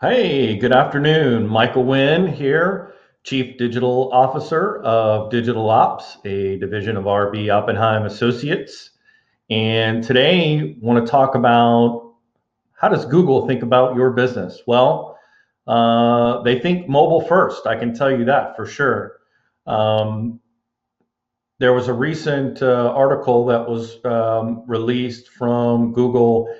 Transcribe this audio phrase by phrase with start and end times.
[0.00, 1.46] Hey, good afternoon.
[1.46, 8.90] Michael Wynn here, Chief Digital Officer of Digital Ops, a division of RB Oppenheim Associates.
[9.50, 12.14] And today, I want to talk about
[12.72, 14.62] how does Google think about your business?
[14.66, 15.16] Well,
[15.68, 17.64] uh, they think mobile first.
[17.68, 19.20] I can tell you that for sure.
[19.64, 20.40] Um,
[21.60, 26.52] there was a recent uh, article that was um, released from Google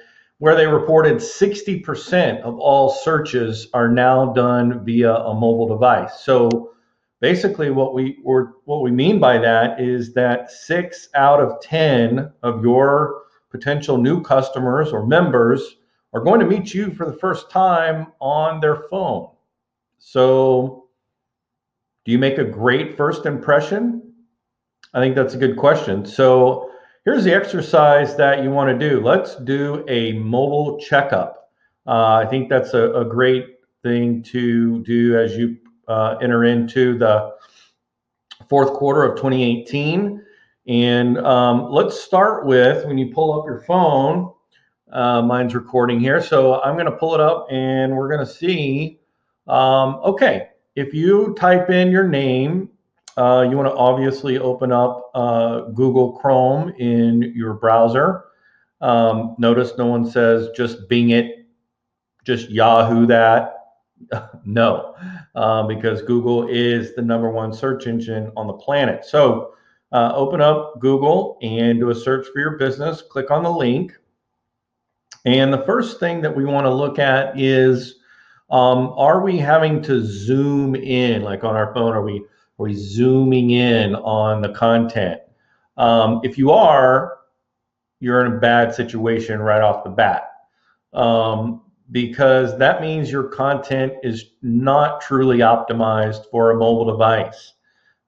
[0.44, 6.20] where they reported 60% of all searches are now done via a mobile device.
[6.20, 6.74] So
[7.20, 12.30] basically what we or what we mean by that is that 6 out of 10
[12.42, 15.76] of your potential new customers or members
[16.12, 19.30] are going to meet you for the first time on their phone.
[19.96, 20.88] So
[22.04, 24.12] do you make a great first impression?
[24.92, 26.04] I think that's a good question.
[26.04, 26.70] So
[27.04, 28.98] Here's the exercise that you want to do.
[28.98, 31.50] Let's do a mobile checkup.
[31.86, 36.96] Uh, I think that's a, a, great thing to do as you uh, enter into
[36.96, 37.34] the
[38.48, 40.24] fourth quarter of 2018.
[40.66, 44.32] And um, let's start with when you pull up your phone.
[44.90, 48.32] Uh, mine's recording here, so I'm going to pull it up and we're going to
[48.32, 48.98] see.
[49.46, 52.70] Um, okay, if you type in your name
[53.16, 58.24] uh, you want to obviously open up uh, Google Chrome in your browser.
[58.80, 61.46] Um, notice no one says just Bing it,
[62.24, 63.52] just Yahoo that.
[64.44, 64.94] no,
[65.34, 69.04] uh, because Google is the number one search engine on the planet.
[69.04, 69.54] So
[69.92, 73.00] uh, open up Google and do a search for your business.
[73.00, 73.92] Click on the link.
[75.24, 77.94] And the first thing that we want to look at is
[78.50, 81.94] um, are we having to zoom in, like on our phone?
[81.94, 82.24] Are we
[82.58, 85.20] are we zooming in on the content?
[85.76, 87.18] Um, if you are,
[88.00, 90.30] you're in a bad situation right off the bat
[90.92, 97.54] um, because that means your content is not truly optimized for a mobile device.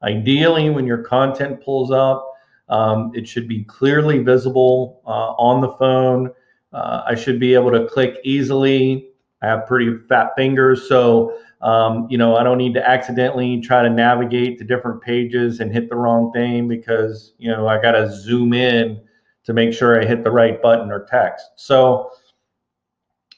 [0.03, 2.33] Ideally, when your content pulls up,
[2.69, 6.31] um, it should be clearly visible uh, on the phone.
[6.73, 9.11] Uh, I should be able to click easily.
[9.43, 13.83] I have pretty fat fingers, so um, you know, I don't need to accidentally try
[13.83, 17.93] to navigate to different pages and hit the wrong thing because, you know, I got
[17.93, 19.01] to zoom in
[19.45, 21.47] to make sure I hit the right button or text.
[21.57, 22.11] So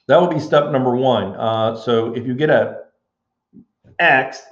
[0.08, 1.34] that would be step number one.
[1.36, 2.82] Uh, so if you get a
[3.98, 4.42] X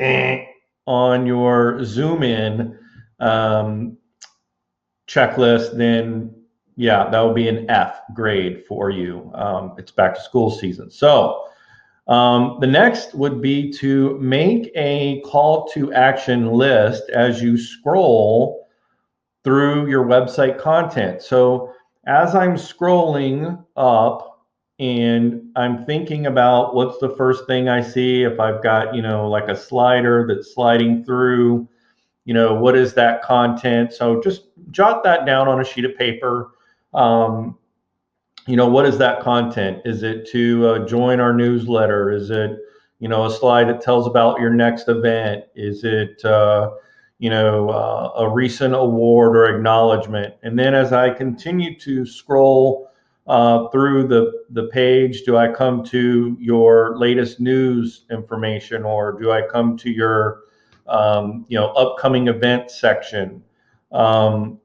[0.86, 2.78] on your zoom in
[3.20, 3.96] um,
[5.08, 6.32] checklist, then
[6.76, 9.30] yeah, that would be an F grade for you.
[9.34, 10.90] Um, it's back to school season.
[10.90, 11.45] So
[12.08, 18.66] um, the next would be to make a call to action list as you scroll
[19.42, 21.22] through your website content.
[21.22, 21.72] So
[22.06, 24.44] as I'm scrolling up
[24.78, 29.28] and I'm thinking about what's the first thing I see, if I've got, you know,
[29.28, 31.68] like a slider that's sliding through,
[32.24, 33.92] you know, what is that content?
[33.92, 36.52] So just jot that down on a sheet of paper.
[36.94, 37.56] Um,
[38.46, 39.82] you know, what is that content?
[39.84, 42.10] Is it to uh, join our newsletter?
[42.10, 42.58] Is it,
[43.00, 45.44] you know, a slide that tells about your next event?
[45.56, 46.70] Is it, uh,
[47.18, 50.34] you know, uh, a recent award or acknowledgement?
[50.42, 52.90] And then as I continue to scroll
[53.26, 59.32] uh, through the, the page, do I come to your latest news information or do
[59.32, 60.42] I come to your,
[60.86, 63.42] um, you know, upcoming event section?
[63.90, 64.60] Um,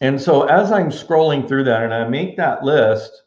[0.00, 3.22] and so as I'm scrolling through that and I make that list,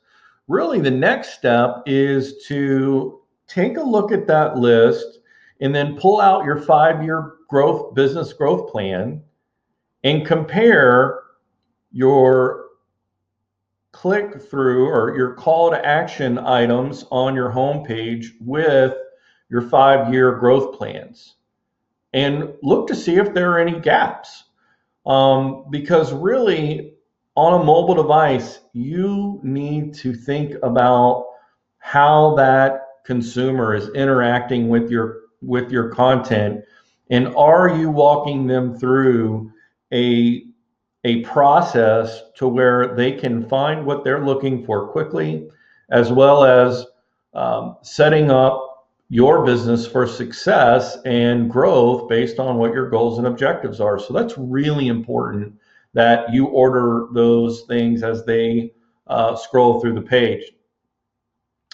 [0.47, 5.19] really the next step is to take a look at that list
[5.62, 9.24] and then pull out your five year growth business growth plan
[10.03, 11.19] and compare
[11.91, 12.66] your
[13.91, 18.94] click through or your call to action items on your homepage with
[19.50, 21.36] your five year growth plans.
[22.13, 24.46] And look to see if there are any gaps
[25.06, 26.94] um, because really,
[27.36, 31.25] on a mobile device, you need to think about
[31.78, 36.63] how that consumer is interacting with your with your content,
[37.10, 39.51] and are you walking them through
[39.94, 40.46] a
[41.06, 45.50] a process to where they can find what they're looking for quickly,
[45.92, 46.86] as well as
[47.34, 48.69] um, setting up
[49.09, 54.00] your business for success and growth based on what your goals and objectives are.
[54.00, 55.56] So that's really important
[55.94, 58.71] that you order those things as they
[59.07, 60.44] uh, scroll through the page.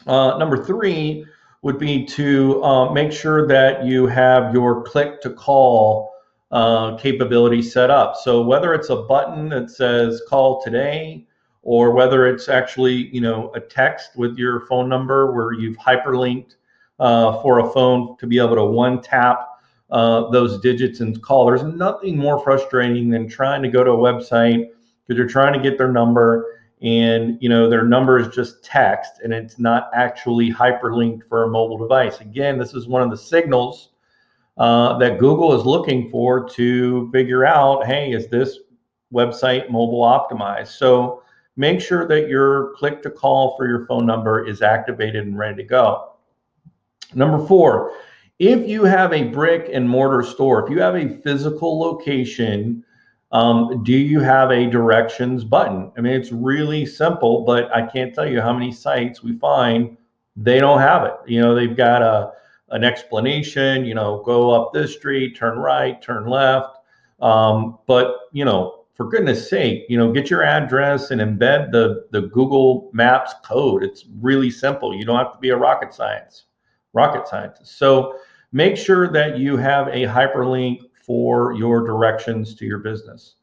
[0.08, 1.26] Uh, number three
[1.62, 6.14] would be to uh, make sure that you have your click to call
[6.52, 8.16] uh, capability set up.
[8.16, 11.28] So whether it's a button that says call today
[11.64, 16.56] or whether it's actually, you know, a text with your phone number where you've hyperlinked
[17.00, 19.48] uh, for a phone to be able to one tap
[19.92, 21.46] uh, those digits and call.
[21.46, 24.70] There's nothing more frustrating than trying to go to a website
[25.06, 26.52] because you're trying to get their number
[26.82, 31.50] and you know their number is just text and it's not actually hyperlinked for a
[31.50, 32.20] mobile device.
[32.20, 33.90] Again, this is one of the signals
[34.58, 38.60] uh, that Google is looking for to figure out, hey, is this
[39.14, 40.78] website mobile optimized?
[40.78, 41.24] So
[41.56, 45.58] make sure that your click to call for your phone number is activated and ready
[45.58, 46.15] to go.
[47.14, 47.94] Number four,
[48.40, 52.84] if you have a brick and mortar store, if you have a physical location,
[53.32, 55.92] um, do you have a directions button?
[55.98, 59.98] I mean, it's really simple, but I can't tell you how many sites we find
[60.36, 61.14] they don't have it.
[61.26, 62.32] You know, they've got a
[62.70, 63.86] an explanation.
[63.86, 66.78] You know, go up this street, turn right, turn left.
[67.22, 72.06] Um, but you know, for goodness sake, you know, get your address and embed the
[72.12, 73.84] the Google Maps code.
[73.84, 74.94] It's really simple.
[74.94, 76.44] You don't have to be a rocket science
[76.96, 77.78] rocket scientist.
[77.78, 78.18] So
[78.52, 83.36] make sure that you have a hyperlink for your directions to your business.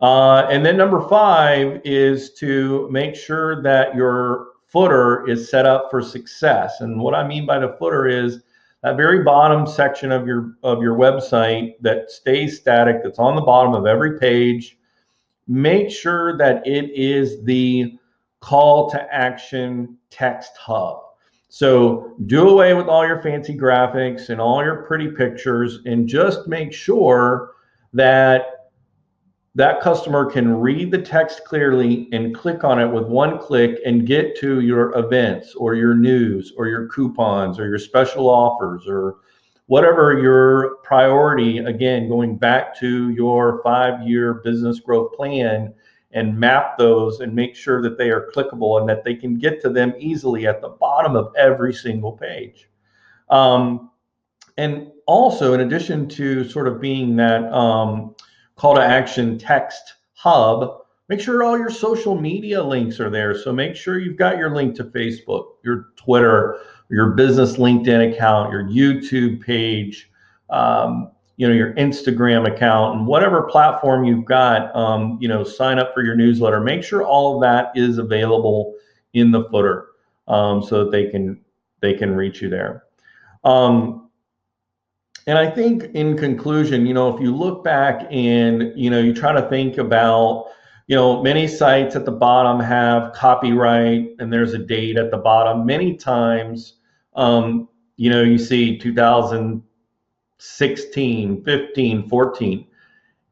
[0.00, 5.88] Uh, and then number five is to make sure that your footer is set up
[5.90, 6.80] for success.
[6.80, 8.40] And what I mean by the footer is
[8.82, 13.42] that very bottom section of your of your website that stays static, that's on the
[13.42, 14.78] bottom of every page.
[15.48, 17.94] Make sure that it is the
[18.40, 21.05] call to action text hub.
[21.48, 26.48] So do away with all your fancy graphics and all your pretty pictures and just
[26.48, 27.52] make sure
[27.92, 28.56] that
[29.54, 34.06] that customer can read the text clearly and click on it with one click and
[34.06, 39.16] get to your events or your news or your coupons or your special offers or
[39.64, 45.72] whatever your priority again going back to your 5 year business growth plan
[46.16, 49.60] and map those and make sure that they are clickable and that they can get
[49.60, 52.70] to them easily at the bottom of every single page.
[53.28, 53.90] Um,
[54.56, 58.14] and also, in addition to sort of being that um,
[58.56, 63.36] call to action text hub, make sure all your social media links are there.
[63.36, 66.58] So make sure you've got your link to Facebook, your Twitter,
[66.88, 70.10] your business LinkedIn account, your YouTube page.
[70.48, 74.74] Um, you know your Instagram account and whatever platform you've got.
[74.74, 76.60] Um, you know, sign up for your newsletter.
[76.60, 78.74] Make sure all of that is available
[79.12, 79.88] in the footer
[80.28, 81.40] um, so that they can
[81.80, 82.84] they can reach you there.
[83.44, 84.10] Um,
[85.26, 89.12] and I think in conclusion, you know, if you look back and you know you
[89.12, 90.46] try to think about
[90.86, 95.16] you know, many sites at the bottom have copyright and there's a date at the
[95.16, 95.66] bottom.
[95.66, 96.74] Many times,
[97.16, 99.62] um, you know, you see 2000,
[100.38, 102.66] 16, 15, 14.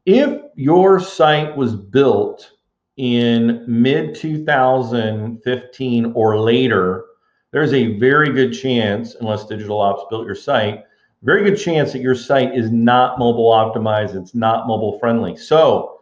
[0.05, 2.51] If your site was built
[2.97, 7.05] in mid 2015 or later,
[7.51, 10.83] there's a very good chance, unless Digital Ops built your site,
[11.23, 15.35] very good chance that your site is not mobile optimized, it's not mobile friendly.
[15.35, 16.01] So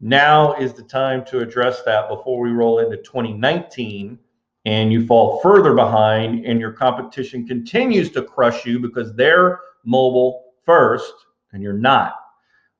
[0.00, 4.18] now is the time to address that before we roll into 2019
[4.64, 10.41] and you fall further behind and your competition continues to crush you because they're mobile
[10.64, 11.12] first
[11.52, 12.14] and you're not.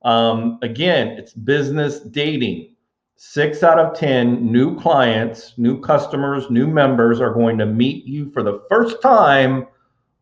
[0.03, 2.75] Um, again, it's business dating.
[3.15, 8.29] Six out of 10 new clients, new customers, new members are going to meet you
[8.31, 9.67] for the first time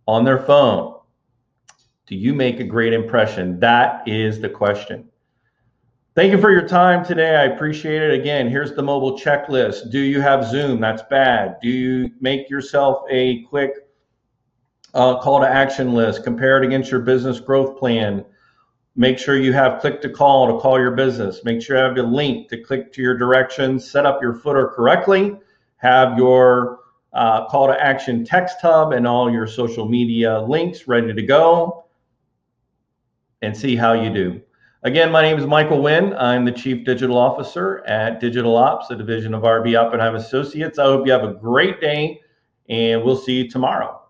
[0.07, 0.99] on their phone.
[2.05, 3.59] Do you make a great impression?
[3.59, 5.09] That is the question.
[6.13, 7.37] Thank you for your time today.
[7.37, 8.19] I appreciate it.
[8.19, 9.91] Again, here's the mobile checklist.
[9.91, 10.81] Do you have Zoom?
[10.81, 11.55] That's bad.
[11.61, 13.87] Do you make yourself a quick
[14.93, 18.25] uh, call to action list, compare it against your business growth plan.
[18.95, 21.43] Make sure you have click to call to call your business.
[21.45, 23.89] Make sure you have the link to click to your directions.
[23.89, 25.37] Set up your footer correctly.
[25.77, 26.79] Have your
[27.13, 31.85] uh, call to action text hub and all your social media links ready to go
[33.41, 34.41] and see how you do.
[34.83, 36.13] Again, my name is Michael Wynn.
[36.15, 40.79] I'm the Chief Digital Officer at Digital Ops, a division of RB Oppenheim Associates.
[40.79, 42.19] I hope you have a great day
[42.67, 44.00] and we'll see you tomorrow.